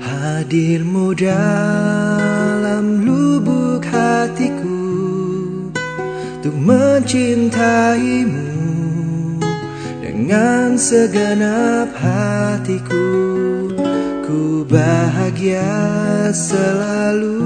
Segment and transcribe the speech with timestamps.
[0.00, 4.80] Hadirmu dalam lubuk hatiku
[6.40, 8.48] Untuk mencintaimu
[10.00, 13.12] Dengan segenap hatiku.
[14.24, 17.44] Ku bahagia selalu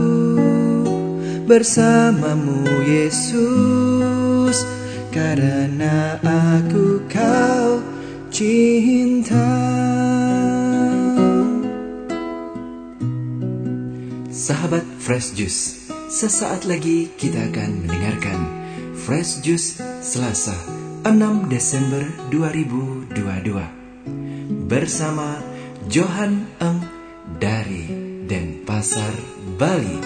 [1.43, 4.63] Bersamamu Yesus
[5.11, 7.83] Karena aku kau
[8.31, 9.94] cinta
[15.05, 18.41] Fresh Juice, sesaat lagi kita akan mendengarkan
[19.05, 20.57] Fresh Juice Selasa
[21.05, 23.13] 6 Desember 2022
[24.65, 25.45] bersama
[25.93, 26.89] Johan Eng
[27.37, 27.85] dari
[28.25, 29.13] Denpasar,
[29.61, 30.01] Bali.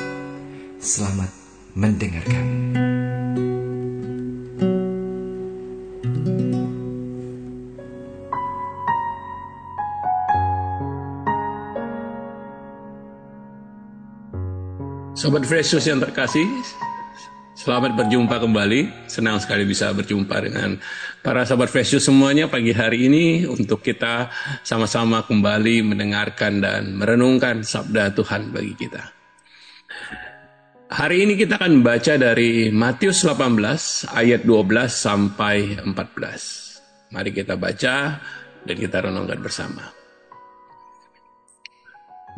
[0.82, 1.30] Selamat
[1.78, 2.87] mendengarkan.
[15.28, 16.48] Sobat Fresh Juice yang terkasih,
[17.52, 19.12] selamat berjumpa kembali.
[19.12, 20.80] Senang sekali bisa berjumpa dengan
[21.20, 24.32] para sahabat Fresh Juice semuanya pagi hari ini untuk kita
[24.64, 29.04] sama-sama kembali mendengarkan dan merenungkan sabda Tuhan bagi kita.
[30.96, 37.12] Hari ini kita akan baca dari Matius 18 ayat 12 sampai 14.
[37.12, 38.16] Mari kita baca
[38.64, 39.92] dan kita renungkan bersama.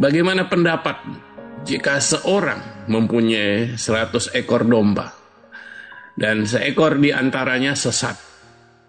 [0.01, 0.97] Bagaimana pendapat
[1.65, 5.13] jika seorang mempunyai 100 ekor domba
[6.17, 8.17] dan seekor di antaranya sesat,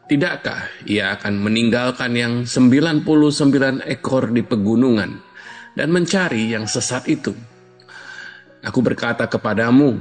[0.07, 5.11] tidakkah ia akan meninggalkan yang 99 ekor di pegunungan
[5.75, 7.35] dan mencari yang sesat itu?
[8.61, 9.97] Aku berkata kepadamu,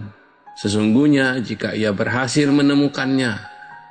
[0.54, 3.40] sesungguhnya jika ia berhasil menemukannya,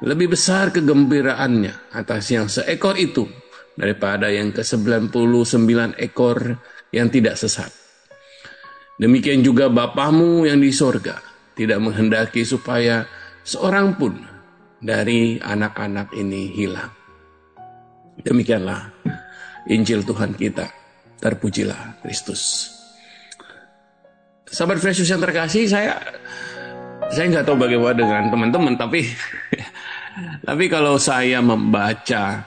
[0.06, 3.28] lebih besar kegembiraannya atas yang seekor itu
[3.76, 6.60] daripada yang ke-99 ekor
[6.92, 7.79] yang tidak sesat.
[9.00, 11.24] Demikian juga Bapamu yang di sorga
[11.56, 13.08] tidak menghendaki supaya
[13.48, 14.20] seorang pun
[14.84, 16.92] dari anak-anak ini hilang.
[18.20, 18.92] Demikianlah
[19.72, 20.68] Injil Tuhan kita.
[21.20, 22.72] Terpujilah Kristus.
[24.48, 26.00] Sahabat Fresh yang terkasih, saya
[27.12, 29.04] saya nggak tahu bagaimana dengan teman-teman, tapi
[30.48, 32.44] tapi kalau saya membaca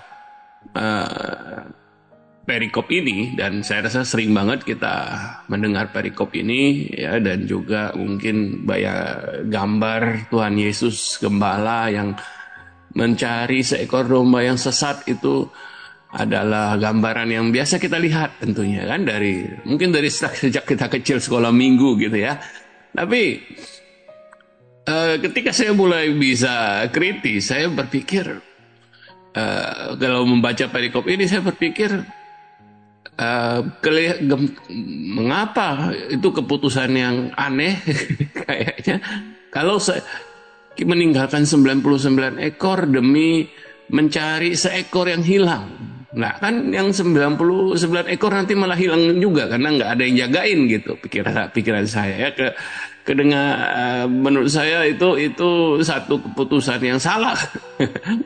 [0.72, 1.68] uh,
[2.42, 5.14] perikop ini dan saya rasa sering banget kita
[5.46, 12.18] mendengar perikop ini ya dan juga mungkin banyak gambar Tuhan Yesus gembala yang
[12.92, 15.46] mencari seekor domba yang sesat itu
[16.12, 19.06] adalah gambaran yang biasa kita lihat tentunya kan?
[19.06, 22.36] Dari mungkin dari sejak kita kecil sekolah minggu gitu ya.
[22.92, 23.40] Tapi
[24.84, 28.28] uh, ketika saya mulai bisa kritis saya berpikir
[29.32, 32.21] uh, kalau membaca perikop ini saya berpikir
[33.12, 33.60] Uh,
[35.14, 37.76] mengapa itu keputusan yang aneh
[38.48, 38.98] kayaknya?
[39.52, 40.00] Kalau saya
[40.80, 43.44] meninggalkan 99 ekor demi
[43.92, 45.68] mencari seekor yang hilang.
[46.12, 47.76] Nah kan yang 99
[48.12, 52.28] ekor nanti malah hilang juga karena nggak ada yang jagain gitu pikiran pikiran saya.
[52.28, 52.52] Ya ke
[53.04, 57.36] kedengar uh, menurut saya itu itu satu keputusan yang salah.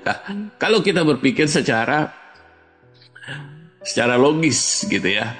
[0.05, 0.19] Nah,
[0.61, 2.13] kalau kita berpikir secara
[3.87, 5.33] secara logis gitu ya.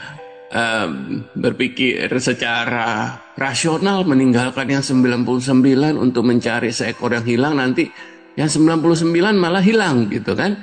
[0.47, 5.51] Um, berpikir secara rasional meninggalkan yang 99
[5.99, 7.91] untuk mencari seekor yang hilang nanti
[8.39, 10.63] yang 99 malah hilang gitu kan.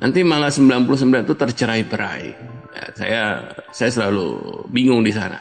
[0.00, 2.24] Nanti malah 99 itu tercerai berai.
[2.72, 3.22] Ya, saya
[3.68, 4.40] saya selalu
[4.72, 5.36] bingung di sana.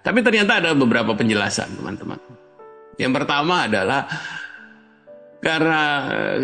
[0.00, 2.16] Tapi ternyata ada beberapa penjelasan teman-teman.
[2.96, 4.06] Yang pertama adalah
[5.40, 5.82] karena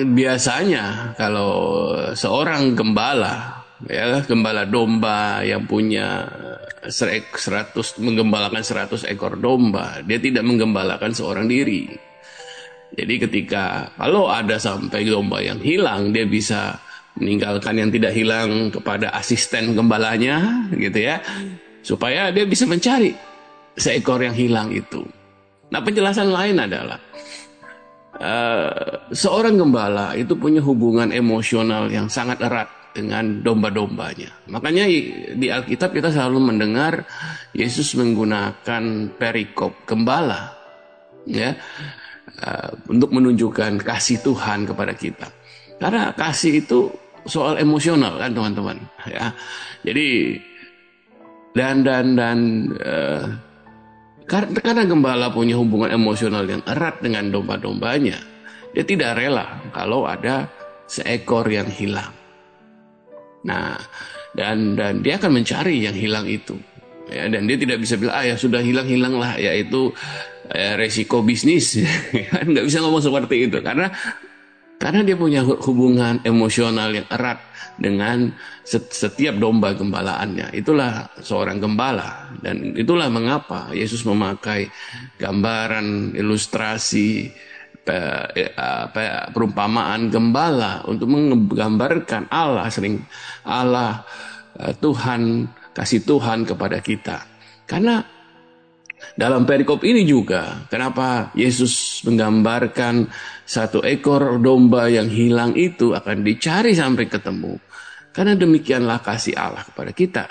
[0.09, 1.53] biasanya kalau
[2.17, 6.25] seorang gembala ya gembala domba yang punya
[6.89, 10.01] 100 menggembalakan 100 ekor domba.
[10.01, 11.93] Dia tidak menggembalakan seorang diri.
[12.97, 16.81] Jadi ketika kalau ada sampai domba yang hilang dia bisa
[17.21, 21.21] meninggalkan yang tidak hilang kepada asisten gembalanya gitu ya.
[21.85, 23.13] Supaya dia bisa mencari
[23.77, 25.05] seekor yang hilang itu.
[25.69, 26.99] Nah penjelasan lain adalah
[28.19, 34.49] uh, seorang gembala itu punya hubungan emosional yang sangat erat dengan domba-dombanya.
[34.49, 34.89] Makanya
[35.37, 37.05] di Alkitab kita selalu mendengar
[37.53, 40.57] Yesus menggunakan perikop gembala
[41.29, 41.53] ya
[42.41, 45.29] uh, untuk menunjukkan kasih Tuhan kepada kita.
[45.77, 46.89] Karena kasih itu
[47.29, 49.37] soal emosional kan teman-teman ya.
[49.85, 50.41] Jadi
[51.53, 52.39] dan dan dan
[52.81, 53.25] uh,
[54.27, 58.19] karena gembala punya hubungan emosional yang erat dengan domba-dombanya,
[58.75, 60.51] dia tidak rela kalau ada
[60.91, 62.16] seekor yang hilang.
[63.47, 63.79] Nah,
[64.35, 66.59] dan dan dia akan mencari yang hilang itu.
[67.07, 69.95] Ya dan dia tidak bisa bilang ah ya sudah hilang hilang lah yaitu
[70.51, 71.79] eh, resiko bisnis.
[72.35, 73.63] Kan nggak bisa ngomong seperti itu.
[73.63, 73.89] Karena
[74.77, 77.41] karena dia punya hubungan emosional yang erat
[77.81, 78.29] dengan
[78.67, 80.53] setiap domba gembalaannya.
[80.53, 82.37] Itulah seorang gembala.
[82.43, 84.69] Dan itulah mengapa Yesus memakai
[85.17, 87.31] gambaran ilustrasi
[89.31, 92.99] perumpamaan gembala untuk menggambarkan Allah sering
[93.47, 94.03] Allah
[94.59, 97.23] eh, Tuhan kasih Tuhan kepada kita.
[97.67, 98.03] Karena
[99.15, 103.07] dalam perikop ini juga kenapa Yesus menggambarkan
[103.47, 107.55] satu ekor domba yang hilang itu akan dicari sampai ketemu.
[108.11, 110.25] Karena demikianlah kasih Allah kepada kita.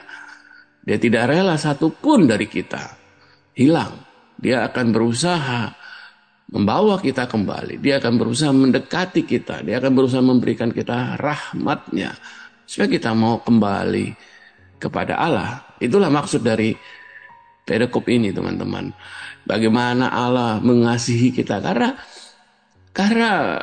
[0.85, 2.97] Dia tidak rela satupun dari kita
[3.53, 4.01] hilang.
[4.35, 5.84] Dia akan berusaha
[6.51, 7.81] membawa kita kembali.
[7.81, 9.65] Dia akan berusaha mendekati kita.
[9.65, 12.13] Dia akan berusaha memberikan kita rahmatnya.
[12.65, 14.13] Supaya kita mau kembali
[14.77, 15.65] kepada Allah.
[15.81, 16.73] Itulah maksud dari
[17.65, 18.93] perikop ini teman-teman.
[19.45, 21.61] Bagaimana Allah mengasihi kita.
[21.61, 21.97] Karena
[22.93, 23.59] karena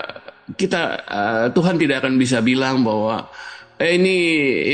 [0.59, 3.31] kita uh, Tuhan tidak akan bisa bilang bahwa
[3.79, 4.19] eh, ini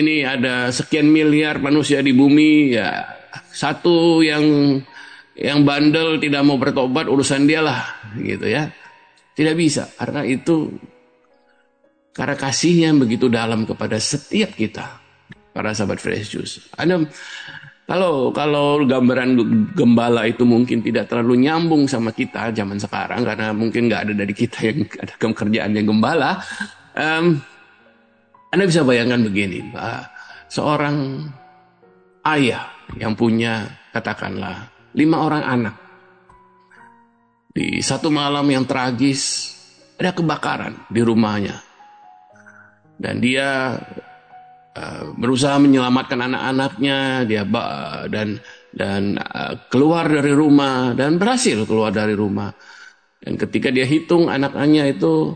[0.01, 3.05] ini ada sekian miliar manusia di bumi ya
[3.53, 4.43] satu yang
[5.39, 7.87] yang bandel tidak mau bertobat urusan dia lah
[8.19, 8.69] gitu ya.
[9.39, 10.75] Tidak bisa karena itu
[12.19, 14.99] karena kasihnya begitu dalam kepada setiap kita
[15.55, 17.07] para sahabat fresh juice anda
[17.87, 19.39] kalau kalau gambaran
[19.79, 24.35] gembala itu mungkin tidak terlalu nyambung sama kita zaman sekarang karena mungkin nggak ada dari
[24.35, 26.43] kita yang ada kerjaan yang gembala
[26.99, 27.39] um,
[28.51, 29.71] anda bisa bayangkan begini
[30.51, 31.23] seorang
[32.27, 32.67] ayah
[32.99, 35.77] yang punya katakanlah lima orang anak.
[37.53, 39.53] Di satu malam yang tragis,
[39.99, 41.59] ada kebakaran di rumahnya.
[42.99, 43.75] Dan dia
[44.79, 47.43] uh, berusaha menyelamatkan anak-anaknya, dia
[48.07, 48.39] dan
[48.71, 52.55] dan uh, keluar dari rumah dan berhasil keluar dari rumah.
[53.19, 55.35] Dan ketika dia hitung anak-anaknya itu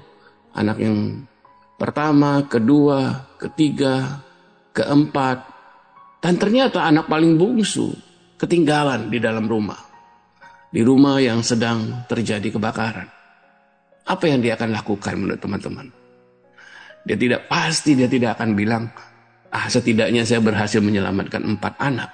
[0.54, 1.26] anak yang
[1.74, 4.22] pertama, kedua, ketiga,
[4.70, 5.42] keempat,
[6.22, 8.11] dan ternyata anak paling bungsu
[8.42, 9.78] ketinggalan di dalam rumah.
[10.74, 13.06] Di rumah yang sedang terjadi kebakaran.
[14.02, 15.86] Apa yang dia akan lakukan menurut teman-teman?
[17.06, 18.90] Dia tidak pasti dia tidak akan bilang,
[19.54, 22.10] ah setidaknya saya berhasil menyelamatkan empat anak.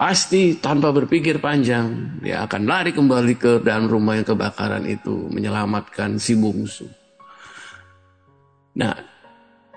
[0.00, 6.16] Pasti tanpa berpikir panjang, dia akan lari kembali ke dalam rumah yang kebakaran itu, menyelamatkan
[6.16, 6.88] si bungsu.
[8.80, 8.96] Nah,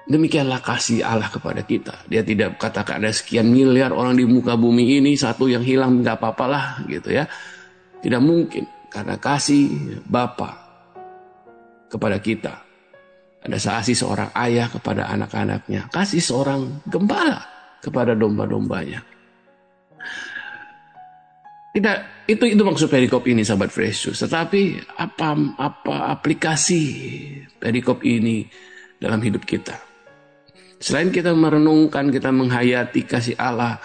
[0.04, 1.96] Demikianlah kasih Allah kepada kita.
[2.12, 6.20] Dia tidak katakan ada sekian miliar orang di muka bumi ini satu yang hilang nggak
[6.20, 7.24] apa-apalah gitu ya.
[8.04, 9.72] Tidak mungkin karena kasih
[10.04, 10.52] Bapa
[11.88, 12.54] kepada kita.
[13.48, 17.44] Ada kasih seorang ayah kepada anak-anaknya, kasih seorang gembala
[17.80, 19.04] kepada domba-dombanya.
[21.74, 26.84] Tidak, itu itu maksud perikop ini sahabat Fresh Tetapi apa apa aplikasi
[27.58, 28.46] perikop ini
[29.00, 29.93] dalam hidup kita?
[30.84, 33.80] Selain kita merenungkan, kita menghayati kasih Allah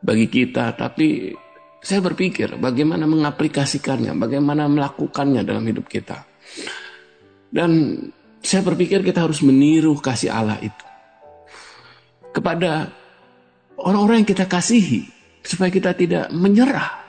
[0.00, 1.36] bagi kita, tapi
[1.84, 6.24] saya berpikir bagaimana mengaplikasikannya, bagaimana melakukannya dalam hidup kita.
[7.52, 8.00] Dan
[8.40, 10.84] saya berpikir kita harus meniru kasih Allah itu
[12.32, 12.88] kepada
[13.76, 15.04] orang-orang yang kita kasihi,
[15.44, 17.04] supaya kita tidak menyerah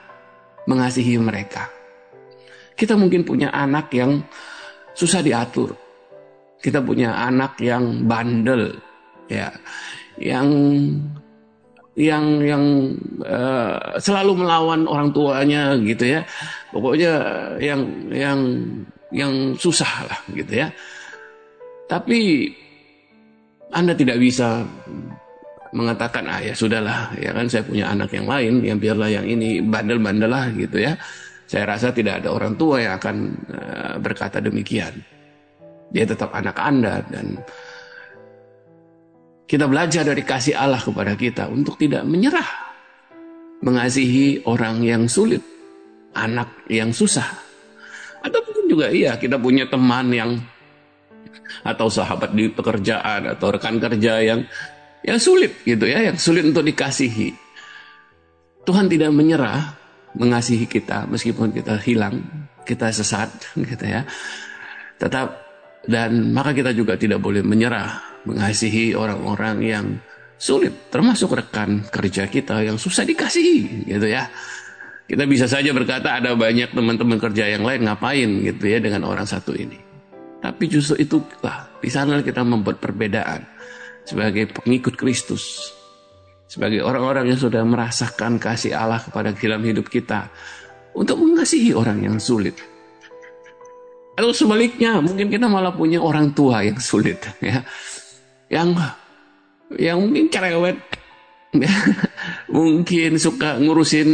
[0.68, 1.72] mengasihi mereka.
[2.76, 4.20] Kita mungkin punya anak yang
[4.92, 5.72] susah diatur.
[6.60, 8.89] Kita punya anak yang bandel,
[9.30, 9.54] ya.
[10.20, 10.48] Yang
[12.00, 12.64] yang yang
[13.28, 16.22] uh, selalu melawan orang tuanya gitu ya.
[16.72, 17.14] Pokoknya
[17.60, 17.82] yang
[18.12, 18.40] yang
[19.12, 20.72] yang susah lah gitu ya.
[21.90, 22.50] Tapi
[23.74, 24.66] anda tidak bisa
[25.70, 29.62] mengatakan ah ya sudahlah ya kan saya punya anak yang lain yang biarlah yang ini
[29.62, 30.98] bandel-bandel lah gitu ya.
[31.50, 33.16] Saya rasa tidak ada orang tua yang akan
[33.50, 34.94] uh, berkata demikian.
[35.90, 37.42] Dia tetap anak anda dan
[39.50, 42.70] kita belajar dari kasih Allah kepada kita untuk tidak menyerah.
[43.66, 45.42] Mengasihi orang yang sulit,
[46.14, 47.28] anak yang susah.
[48.22, 48.40] Atau
[48.70, 50.38] juga iya kita punya teman yang
[51.66, 54.46] atau sahabat di pekerjaan atau rekan kerja yang
[55.02, 57.34] yang sulit gitu ya, yang sulit untuk dikasihi.
[58.64, 59.76] Tuhan tidak menyerah
[60.14, 62.22] mengasihi kita meskipun kita hilang,
[62.64, 63.34] kita sesat
[63.74, 64.06] gitu ya.
[65.02, 65.28] Tetap
[65.90, 69.86] dan maka kita juga tidak boleh menyerah mengasihi orang-orang yang
[70.40, 74.30] sulit, termasuk rekan kerja kita yang susah dikasihi, gitu ya.
[75.10, 79.26] Kita bisa saja berkata ada banyak teman-teman kerja yang lain ngapain gitu ya dengan orang
[79.26, 79.82] satu ini.
[80.40, 83.58] Tapi justru itulah di sana kita membuat perbedaan.
[84.10, 85.70] sebagai pengikut Kristus,
[86.50, 90.34] sebagai orang-orang yang sudah merasakan kasih Allah kepada dalam hidup kita,
[90.98, 92.58] untuk mengasihi orang yang sulit.
[94.18, 97.62] Atau sebaliknya, mungkin kita malah punya orang tua yang sulit, ya,
[98.50, 98.74] yang
[99.78, 100.78] yang mungkin cerewet,
[102.54, 104.10] mungkin suka ngurusin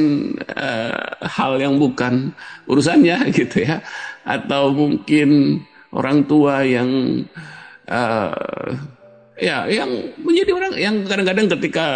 [0.51, 2.35] uh, hal yang bukan
[2.67, 3.79] urusannya gitu ya,
[4.27, 5.63] atau mungkin
[5.95, 7.23] orang tua yang
[7.87, 8.69] uh,
[9.39, 9.89] ya yang
[10.19, 11.87] menjadi orang yang kadang-kadang ketika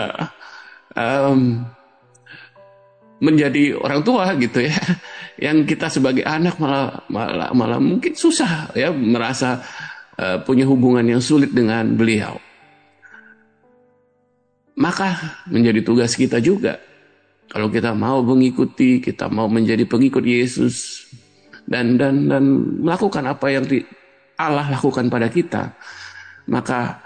[0.96, 1.68] um,
[3.20, 4.76] menjadi orang tua gitu ya.
[5.40, 9.64] Yang kita sebagai anak malah malah malah mungkin susah ya merasa
[10.20, 12.36] uh, punya hubungan yang sulit dengan beliau.
[14.76, 16.80] Maka menjadi tugas kita juga.
[17.50, 21.08] Kalau kita mau mengikuti kita mau menjadi pengikut Yesus
[21.66, 22.44] dan dan dan
[22.84, 23.66] melakukan apa yang
[24.38, 25.74] Allah lakukan pada kita
[26.50, 26.98] maka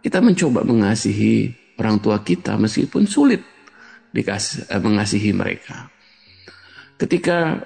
[0.00, 3.44] kita mencoba mengasihi orang tua kita meskipun sulit
[4.10, 5.92] dikasih, eh, mengasihi mereka.
[6.98, 7.62] Ketika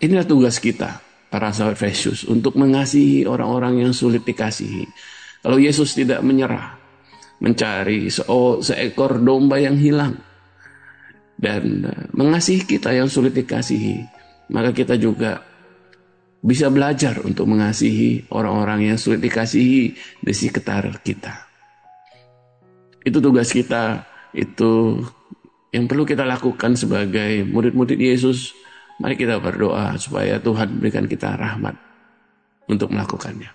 [0.00, 0.98] inilah tugas kita,
[1.32, 4.84] para sahabat Yesus, untuk mengasihi orang-orang yang sulit dikasihi.
[5.40, 6.76] Kalau Yesus tidak menyerah,
[7.40, 8.12] mencari
[8.60, 10.20] seekor domba yang hilang,
[11.40, 14.04] dan eh, mengasihi kita yang sulit dikasihi,
[14.52, 15.42] maka kita juga
[16.42, 19.82] bisa belajar untuk mengasihi orang-orang yang sulit dikasihi
[20.20, 21.48] di sekitar kita.
[23.02, 25.02] Itu tugas kita, itu
[25.74, 28.54] yang perlu kita lakukan sebagai murid-murid Yesus.
[29.02, 31.74] Mari kita berdoa supaya Tuhan berikan kita rahmat
[32.70, 33.50] untuk melakukannya.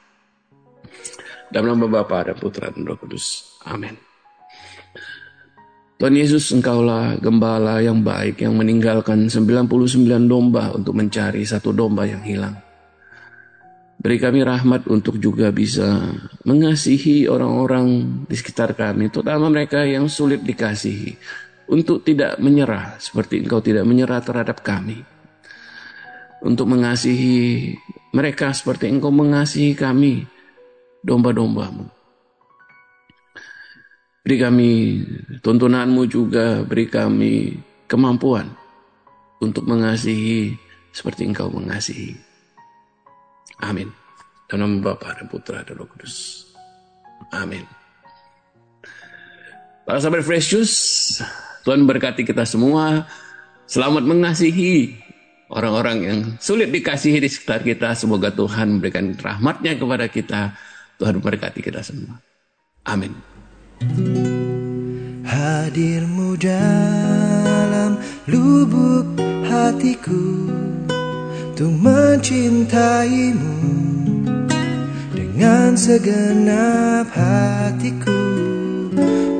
[1.47, 3.55] Dalam nama Bapa dan Putra dan Roh Kudus.
[3.63, 3.95] Amin.
[5.97, 12.21] Tuhan Yesus, Engkaulah gembala yang baik yang meninggalkan 99 domba untuk mencari satu domba yang
[12.21, 12.53] hilang.
[13.97, 16.13] Beri kami rahmat untuk juga bisa
[16.45, 21.17] mengasihi orang-orang di sekitar kami, terutama mereka yang sulit dikasihi,
[21.73, 25.01] untuk tidak menyerah seperti Engkau tidak menyerah terhadap kami.
[26.37, 27.73] Untuk mengasihi
[28.13, 30.21] mereka seperti Engkau mengasihi kami,
[31.01, 31.85] domba-dombamu.
[34.21, 34.71] Beri kami
[35.39, 37.55] tuntunanmu juga, beri kami
[37.87, 38.51] kemampuan
[39.39, 40.53] untuk mengasihi
[40.91, 42.11] seperti Engkau mengasihi.
[43.63, 43.89] Amin.
[44.47, 46.47] Dalam nama Bapa dan Putra dan Roh Kudus.
[47.33, 47.63] Amin.
[49.87, 50.51] Para sahabat Fresh
[51.63, 53.07] Tuhan berkati kita semua.
[53.67, 55.06] Selamat mengasihi
[55.51, 57.95] orang-orang yang sulit dikasihi di sekitar kita.
[57.95, 60.41] Semoga Tuhan memberikan rahmatnya kepada kita.
[60.97, 62.19] Tuhan berkati kita semua.
[62.87, 63.13] Amin.
[65.27, 69.05] Hadirmu dalam lubuk
[69.45, 70.49] hatiku
[71.53, 73.57] untuk mencintaimu
[75.13, 78.21] dengan segenap hatiku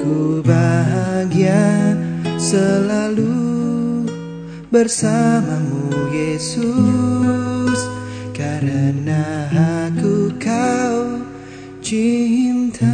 [0.04, 1.96] ku bahagia
[2.38, 3.57] selalu
[4.78, 7.80] bersamamu Yesus
[8.30, 9.50] karena
[9.82, 11.18] aku kau
[11.82, 12.86] cinta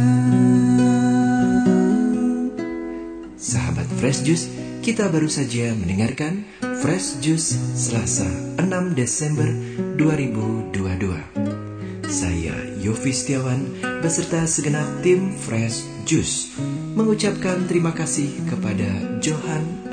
[3.36, 4.48] Sahabat Fresh Juice
[4.80, 6.48] kita baru saja mendengarkan
[6.80, 8.64] Fresh Juice Selasa 6
[8.96, 9.52] Desember
[10.00, 12.08] 2022.
[12.08, 13.60] Saya Yofi Setiawan
[14.00, 16.48] beserta segenap tim Fresh Juice
[16.96, 18.88] mengucapkan terima kasih kepada
[19.20, 19.83] Johan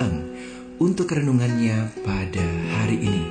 [0.82, 2.48] untuk renungannya pada
[2.82, 3.26] hari ini.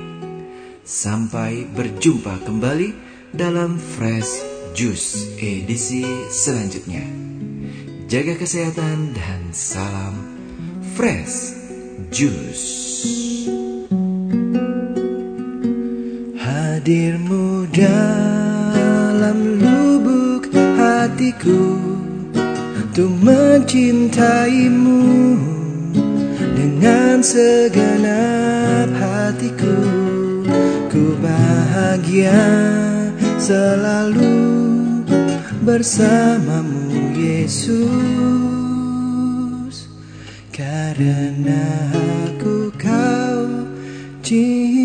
[0.87, 2.95] Sampai berjumpa kembali
[3.35, 4.39] dalam Fresh
[4.71, 7.03] Juice edisi selanjutnya.
[8.07, 10.15] Jaga kesehatan dan salam
[10.99, 11.55] Fresh
[12.11, 12.67] Juice
[16.35, 21.79] Hadirmu dalam lubuk hatiku
[22.75, 24.99] Untuk mencintaimu
[26.81, 29.85] Dengan segenap hatiku
[30.89, 32.41] Ku bahagia
[33.37, 34.41] selalu
[35.61, 37.85] bersamamu Yesus.
[40.49, 41.69] Karena
[42.25, 43.45] aku kau
[44.25, 44.80] cinta